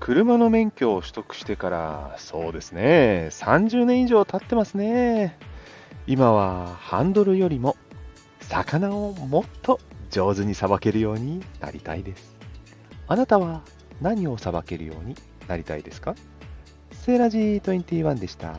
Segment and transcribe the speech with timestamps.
[0.00, 5.38] 車の免許を取得してから、そうですね、30年以上経ってますね。
[6.06, 7.76] 今はハンドルよりも
[8.40, 9.78] 魚をもっと
[10.10, 12.34] 上手にさばけるようになりたいです。
[13.06, 13.62] あなたは
[14.00, 15.14] 何をさばけるように
[15.46, 16.14] なりたいですか？
[16.92, 18.56] セーラジー21でした。